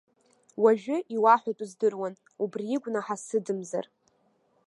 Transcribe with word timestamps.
Уажәы 0.61 0.97
иуаҳәатәу 1.15 1.67
здыруан, 1.71 2.13
убри 2.43 2.65
игәнаҳа 2.75 3.15
сыдымзар. 3.25 3.85